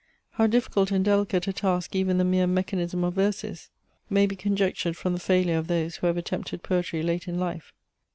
[0.31, 3.69] How difficult and delicate a task even the mere mechanism of verse is,
[4.09, 7.71] may be conjectured from the failure of those, who have attempted poetry late in life.